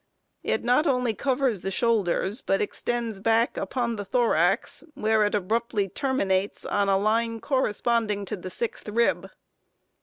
It 0.41 0.63
not 0.63 0.87
only 0.87 1.13
covers 1.13 1.61
the 1.61 1.69
shoulders, 1.69 2.41
but 2.41 2.59
extends 2.59 3.19
back 3.19 3.55
upon 3.55 3.97
the 3.97 4.03
thorax, 4.03 4.83
where 4.95 5.23
it 5.25 5.35
abruptly 5.35 5.89
terminates 5.89 6.65
on 6.65 6.89
a 6.89 6.97
line 6.97 7.39
corresponding 7.39 8.25
to 8.25 8.35
the 8.35 8.49
sixth 8.49 8.89
rib. 8.89 9.29